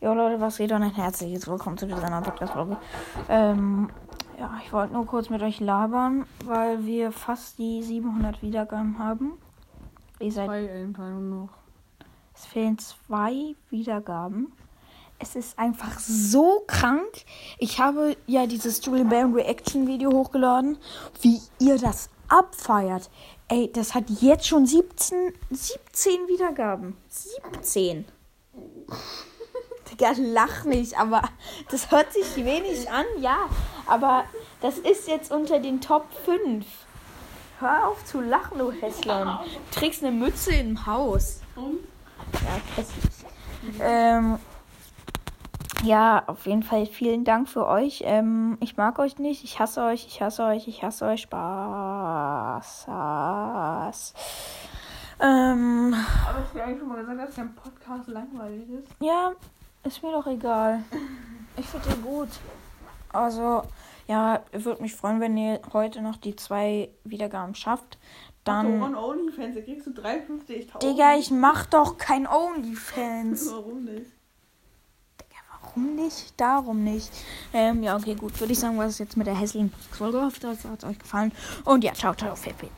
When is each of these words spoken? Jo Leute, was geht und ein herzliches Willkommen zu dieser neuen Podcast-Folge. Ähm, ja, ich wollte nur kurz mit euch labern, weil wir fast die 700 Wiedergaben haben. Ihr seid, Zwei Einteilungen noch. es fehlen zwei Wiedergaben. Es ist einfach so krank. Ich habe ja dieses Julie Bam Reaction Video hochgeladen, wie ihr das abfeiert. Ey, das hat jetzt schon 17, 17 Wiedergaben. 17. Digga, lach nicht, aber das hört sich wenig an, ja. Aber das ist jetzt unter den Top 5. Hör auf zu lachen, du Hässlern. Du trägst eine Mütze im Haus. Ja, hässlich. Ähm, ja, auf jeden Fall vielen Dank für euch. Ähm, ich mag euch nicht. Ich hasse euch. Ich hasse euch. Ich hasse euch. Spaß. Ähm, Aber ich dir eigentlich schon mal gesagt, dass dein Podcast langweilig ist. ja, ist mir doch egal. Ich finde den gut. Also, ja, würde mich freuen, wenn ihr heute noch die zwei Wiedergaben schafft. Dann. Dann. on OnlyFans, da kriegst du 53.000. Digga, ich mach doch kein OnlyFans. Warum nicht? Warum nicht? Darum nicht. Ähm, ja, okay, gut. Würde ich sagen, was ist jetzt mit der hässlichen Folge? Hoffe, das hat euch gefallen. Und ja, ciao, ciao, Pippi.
Jo 0.00 0.14
Leute, 0.14 0.40
was 0.40 0.58
geht 0.58 0.70
und 0.72 0.82
ein 0.82 0.94
herzliches 0.94 1.46
Willkommen 1.48 1.76
zu 1.76 1.86
dieser 1.86 2.08
neuen 2.08 2.22
Podcast-Folge. 2.22 2.76
Ähm, 3.28 3.90
ja, 4.38 4.60
ich 4.64 4.72
wollte 4.72 4.92
nur 4.92 5.06
kurz 5.06 5.28
mit 5.28 5.42
euch 5.42 5.58
labern, 5.60 6.24
weil 6.44 6.84
wir 6.86 7.10
fast 7.10 7.58
die 7.58 7.82
700 7.82 8.40
Wiedergaben 8.42 8.98
haben. 8.98 9.32
Ihr 10.20 10.30
seid, 10.32 10.46
Zwei 10.46 10.70
Einteilungen 10.72 11.30
noch. 11.30 11.48
es 12.34 12.46
fehlen 12.46 12.78
zwei 12.78 13.54
Wiedergaben. 13.70 14.52
Es 15.18 15.34
ist 15.34 15.58
einfach 15.58 15.98
so 15.98 16.62
krank. 16.68 17.24
Ich 17.58 17.80
habe 17.80 18.16
ja 18.26 18.46
dieses 18.46 18.84
Julie 18.84 19.04
Bam 19.04 19.34
Reaction 19.34 19.88
Video 19.88 20.12
hochgeladen, 20.12 20.78
wie 21.22 21.40
ihr 21.58 21.76
das 21.76 22.08
abfeiert. 22.28 23.10
Ey, 23.48 23.68
das 23.72 23.96
hat 23.96 24.04
jetzt 24.20 24.46
schon 24.46 24.64
17, 24.64 25.32
17 25.50 26.28
Wiedergaben. 26.28 26.96
17. 27.08 28.04
Digga, 29.90 30.12
lach 30.16 30.64
nicht, 30.64 30.98
aber 30.98 31.22
das 31.70 31.90
hört 31.90 32.12
sich 32.12 32.36
wenig 32.36 32.90
an, 32.90 33.04
ja. 33.20 33.36
Aber 33.86 34.24
das 34.60 34.78
ist 34.78 35.08
jetzt 35.08 35.30
unter 35.32 35.58
den 35.60 35.80
Top 35.80 36.06
5. 36.24 36.66
Hör 37.60 37.88
auf 37.88 38.04
zu 38.04 38.20
lachen, 38.20 38.58
du 38.58 38.70
Hässlern. 38.70 39.40
Du 39.44 39.78
trägst 39.78 40.04
eine 40.04 40.12
Mütze 40.12 40.52
im 40.54 40.86
Haus. 40.86 41.40
Ja, 41.56 42.60
hässlich. 42.76 43.04
Ähm, 43.80 44.38
ja, 45.82 46.22
auf 46.26 46.46
jeden 46.46 46.62
Fall 46.62 46.86
vielen 46.86 47.24
Dank 47.24 47.48
für 47.48 47.66
euch. 47.66 48.02
Ähm, 48.04 48.58
ich 48.60 48.76
mag 48.76 48.98
euch 48.98 49.18
nicht. 49.18 49.42
Ich 49.44 49.58
hasse 49.58 49.82
euch. 49.82 50.06
Ich 50.06 50.20
hasse 50.22 50.44
euch. 50.44 50.68
Ich 50.68 50.82
hasse 50.84 51.06
euch. 51.06 51.22
Spaß. 51.22 52.86
Ähm, 55.20 55.94
Aber 56.28 56.38
ich 56.44 56.50
dir 56.52 56.62
eigentlich 56.64 56.78
schon 56.78 56.88
mal 56.88 57.00
gesagt, 57.00 57.20
dass 57.28 57.34
dein 57.34 57.54
Podcast 57.54 58.08
langweilig 58.08 58.68
ist. 58.70 58.88
ja, 59.00 59.32
ist 59.88 60.02
mir 60.02 60.12
doch 60.12 60.26
egal. 60.26 60.84
Ich 61.56 61.66
finde 61.66 61.88
den 61.88 62.02
gut. 62.02 62.28
Also, 63.12 63.62
ja, 64.06 64.42
würde 64.52 64.82
mich 64.82 64.94
freuen, 64.94 65.20
wenn 65.20 65.36
ihr 65.36 65.60
heute 65.72 66.02
noch 66.02 66.16
die 66.16 66.36
zwei 66.36 66.90
Wiedergaben 67.04 67.54
schafft. 67.54 67.98
Dann. 68.44 68.80
Dann. 68.80 68.94
on 68.94 68.94
OnlyFans, 68.94 69.56
da 69.56 69.60
kriegst 69.60 69.86
du 69.86 69.90
53.000. 69.90 70.78
Digga, 70.78 71.16
ich 71.16 71.30
mach 71.30 71.66
doch 71.66 71.98
kein 71.98 72.26
OnlyFans. 72.26 73.50
Warum 73.52 73.84
nicht? 73.84 74.12
Warum 75.60 75.96
nicht? 75.96 76.40
Darum 76.40 76.84
nicht. 76.84 77.10
Ähm, 77.52 77.82
ja, 77.82 77.96
okay, 77.96 78.14
gut. 78.14 78.38
Würde 78.40 78.52
ich 78.52 78.58
sagen, 78.58 78.78
was 78.78 78.92
ist 78.92 78.98
jetzt 79.00 79.16
mit 79.16 79.26
der 79.26 79.34
hässlichen 79.34 79.72
Folge? 79.90 80.22
Hoffe, 80.22 80.40
das 80.40 80.64
hat 80.64 80.84
euch 80.84 80.98
gefallen. 80.98 81.32
Und 81.64 81.84
ja, 81.84 81.92
ciao, 81.92 82.14
ciao, 82.14 82.34
Pippi. 82.34 82.68